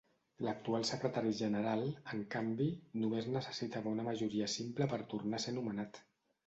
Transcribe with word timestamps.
L'actual 0.43 0.85
Secretari 0.89 1.33
General, 1.41 1.85
en 2.15 2.25
canvi, 2.37 2.67
només 3.03 3.31
necessitava 3.37 3.93
una 3.95 4.09
majoria 4.13 4.53
simple 4.59 4.91
per 4.95 5.03
tornar 5.15 5.43
a 5.43 5.45
ser 5.49 5.57
nomenat. 5.63 6.05